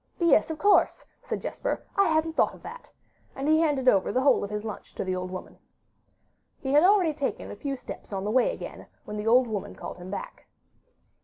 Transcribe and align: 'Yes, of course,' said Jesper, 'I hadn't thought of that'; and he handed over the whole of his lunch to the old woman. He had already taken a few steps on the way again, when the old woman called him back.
'Yes, 0.17 0.49
of 0.49 0.57
course,' 0.57 1.05
said 1.21 1.43
Jesper, 1.43 1.85
'I 1.95 2.07
hadn't 2.07 2.33
thought 2.33 2.55
of 2.55 2.63
that'; 2.63 2.89
and 3.35 3.47
he 3.47 3.59
handed 3.59 3.87
over 3.87 4.11
the 4.11 4.23
whole 4.23 4.43
of 4.43 4.49
his 4.49 4.63
lunch 4.63 4.95
to 4.95 5.03
the 5.03 5.15
old 5.15 5.29
woman. 5.29 5.59
He 6.59 6.71
had 6.73 6.81
already 6.83 7.13
taken 7.13 7.51
a 7.51 7.55
few 7.55 7.75
steps 7.75 8.11
on 8.11 8.23
the 8.23 8.31
way 8.31 8.51
again, 8.51 8.87
when 9.05 9.17
the 9.17 9.27
old 9.27 9.45
woman 9.45 9.75
called 9.75 9.99
him 9.99 10.09
back. 10.09 10.47